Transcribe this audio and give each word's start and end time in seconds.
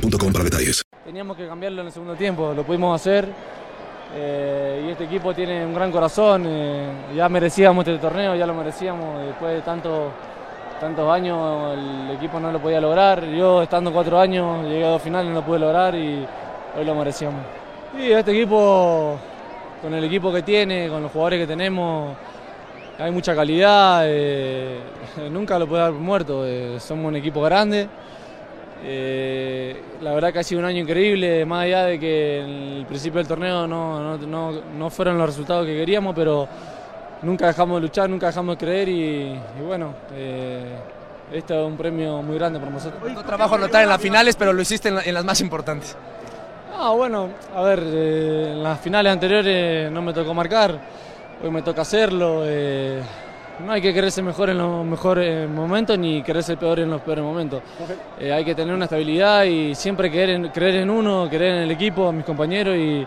para 0.00 0.44
detalles. 0.44 0.82
Teníamos 1.04 1.36
que 1.36 1.46
cambiarlo 1.46 1.80
en 1.80 1.86
el 1.88 1.92
segundo 1.92 2.14
tiempo, 2.14 2.52
lo 2.54 2.62
pudimos 2.64 2.94
hacer. 3.00 3.28
eh, 4.16 4.84
y 4.86 4.90
este 4.90 5.04
equipo 5.04 5.34
tiene 5.34 5.64
un 5.66 5.74
gran 5.74 5.90
corazón. 5.92 6.44
eh, 6.46 6.86
ya 7.16 7.28
merecíamos 7.28 7.86
este 7.86 7.98
torneo, 8.00 8.34
ya 8.36 8.46
lo 8.46 8.54
merecíamos. 8.54 9.26
Después 9.26 9.54
de 9.54 9.60
tanto, 9.62 10.10
tantos 10.80 11.10
años, 11.10 11.76
el 11.78 12.16
equipo 12.16 12.40
no 12.40 12.50
lo 12.52 12.58
podía 12.60 12.80
lograr. 12.80 13.24
Yo, 13.26 13.62
estando 13.62 13.92
cuatro 13.92 14.18
años, 14.18 14.64
llegué 14.66 14.84
a 14.84 14.90
dos 14.90 15.02
finales, 15.02 15.28
no 15.28 15.40
lo 15.40 15.44
pude 15.46 15.58
lograr 15.58 15.94
y 15.94 16.24
hoy 16.78 16.84
lo 16.84 16.94
merecíamos. 16.94 17.40
Y 17.98 18.12
este 18.12 18.32
equipo, 18.32 19.18
con 19.82 19.92
el 19.94 20.04
equipo 20.04 20.32
que 20.32 20.42
tiene, 20.42 20.88
con 20.88 21.02
los 21.02 21.12
jugadores 21.12 21.40
que 21.40 21.46
tenemos, 21.46 22.16
hay 22.98 23.10
mucha 23.10 23.34
calidad. 23.34 24.02
eh, 24.06 24.78
nunca 25.30 25.58
lo 25.58 25.66
puede 25.66 25.82
dar 25.82 25.92
muerto. 25.92 26.44
somos 26.78 27.06
un 27.06 27.16
equipo 27.16 27.42
grande. 27.42 27.88
Eh, 28.84 29.82
la 30.00 30.12
verdad 30.14 30.32
que 30.32 30.38
ha 30.38 30.42
sido 30.44 30.60
un 30.60 30.64
año 30.66 30.82
increíble, 30.82 31.44
más 31.44 31.64
allá 31.64 31.84
de 31.84 31.98
que 31.98 32.40
en 32.40 32.48
el 32.78 32.86
principio 32.86 33.18
del 33.18 33.26
torneo 33.26 33.66
no, 33.66 34.16
no- 34.16 34.26
no- 34.26 34.60
no 34.76 34.90
fueron 34.90 35.18
los 35.18 35.26
resultados 35.26 35.66
que 35.66 35.76
queríamos, 35.76 36.14
pero 36.14 36.46
nunca 37.22 37.48
dejamos 37.48 37.76
de 37.78 37.80
luchar, 37.88 38.08
nunca 38.08 38.26
dejamos 38.28 38.56
de 38.56 38.64
creer 38.64 38.88
y, 38.88 39.32
y 39.58 39.62
bueno, 39.66 39.94
eh, 40.14 40.64
este 41.32 41.60
es 41.60 41.66
un 41.66 41.76
premio 41.76 42.22
muy 42.22 42.36
grande 42.38 42.58
para 42.60 42.70
nosotros. 42.70 43.02
Tu 43.14 43.22
trabajo 43.22 43.56
anotar 43.56 43.82
en 43.82 43.88
las 43.88 44.00
finales, 44.00 44.36
pero 44.36 44.52
lo 44.52 44.62
hiciste 44.62 44.88
en, 44.88 44.94
la- 44.96 45.02
en 45.02 45.14
las 45.14 45.24
más 45.24 45.40
importantes. 45.40 45.96
Ah, 46.80 46.90
bueno, 46.90 47.28
a 47.56 47.62
ver, 47.62 47.82
eh, 47.84 48.50
en 48.52 48.62
las 48.62 48.78
finales 48.80 49.12
anteriores 49.12 49.90
no 49.90 50.00
me 50.00 50.12
tocó 50.12 50.32
marcar, 50.32 50.78
hoy 51.42 51.50
me 51.50 51.62
toca 51.62 51.82
hacerlo. 51.82 52.44
Eh, 53.58 53.64
no 53.64 53.72
hay 53.72 53.80
que 53.80 53.92
quererse 53.92 54.22
mejor 54.22 54.50
en 54.50 54.58
los 54.58 54.84
mejores 54.84 55.48
momentos 55.48 55.98
ni 55.98 56.22
quererse 56.22 56.56
peor 56.56 56.80
en 56.80 56.90
los 56.90 57.00
peores 57.00 57.24
momentos. 57.24 57.62
Eh, 58.18 58.32
hay 58.32 58.44
que 58.44 58.54
tener 58.54 58.74
una 58.74 58.84
estabilidad 58.84 59.44
y 59.44 59.74
siempre 59.74 60.10
creer 60.10 60.30
en, 60.30 60.48
creer 60.48 60.76
en 60.76 60.90
uno, 60.90 61.28
creer 61.28 61.56
en 61.56 61.62
el 61.62 61.70
equipo, 61.70 62.10
en 62.10 62.16
mis 62.18 62.24
compañeros 62.24 62.76
y, 62.76 63.06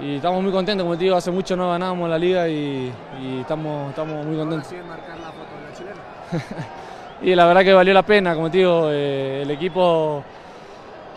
y 0.00 0.16
estamos 0.16 0.42
muy 0.42 0.52
contentos, 0.52 0.84
como 0.84 0.96
te 0.96 1.04
digo, 1.04 1.16
hace 1.16 1.30
mucho 1.30 1.56
no 1.56 1.70
ganábamos 1.70 2.08
la 2.08 2.18
liga 2.18 2.48
y, 2.48 2.92
y 3.22 3.40
estamos, 3.40 3.90
estamos 3.90 4.24
muy 4.24 4.36
contentos. 4.36 4.72
Y 7.20 7.34
la 7.34 7.46
verdad 7.46 7.64
que 7.64 7.72
valió 7.72 7.92
la 7.92 8.04
pena, 8.04 8.32
como 8.32 8.48
te 8.48 8.58
digo, 8.58 8.90
eh, 8.92 9.42
el 9.42 9.50
equipo 9.50 10.22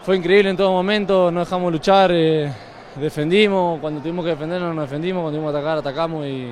fue 0.03 0.17
increíble 0.17 0.49
en 0.49 0.57
todo 0.57 0.71
momento, 0.71 1.29
no 1.29 1.41
dejamos 1.41 1.71
luchar, 1.71 2.11
eh, 2.11 2.51
defendimos, 2.95 3.79
cuando 3.79 4.01
tuvimos 4.01 4.25
que 4.25 4.31
defendernos 4.31 4.73
nos 4.73 4.89
defendimos, 4.89 5.21
cuando 5.21 5.37
tuvimos 5.37 5.53
que 5.53 5.59
atacar 5.59 5.77
atacamos 5.77 6.25
y 6.25 6.51